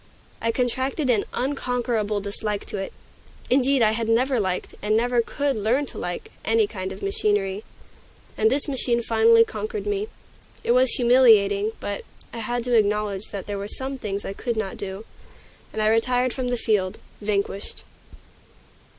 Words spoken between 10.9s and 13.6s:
humiliating, but I had to acknowledge that there